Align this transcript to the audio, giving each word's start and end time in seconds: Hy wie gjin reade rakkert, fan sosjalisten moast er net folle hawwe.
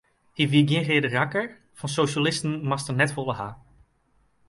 Hy 0.35 0.43
wie 0.51 0.65
gjin 0.67 0.85
reade 0.87 1.09
rakkert, 1.17 1.51
fan 1.77 1.93
sosjalisten 1.97 2.53
moast 2.69 2.89
er 2.89 2.95
net 2.97 3.13
folle 3.15 3.33
hawwe. 3.39 3.57